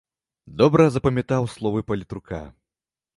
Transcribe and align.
Добра 0.61 0.87
запамятаў 0.95 1.45
словы 1.57 1.83
палітрука. 1.91 2.41